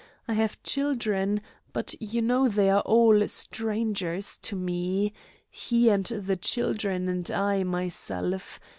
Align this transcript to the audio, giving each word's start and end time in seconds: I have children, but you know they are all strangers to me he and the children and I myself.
I 0.27 0.33
have 0.33 0.63
children, 0.63 1.41
but 1.73 1.93
you 1.99 2.23
know 2.23 2.47
they 2.47 2.71
are 2.71 2.81
all 2.81 3.27
strangers 3.27 4.35
to 4.39 4.55
me 4.55 5.13
he 5.47 5.89
and 5.89 6.05
the 6.05 6.37
children 6.37 7.07
and 7.07 7.29
I 7.29 7.61
myself. 7.63 8.59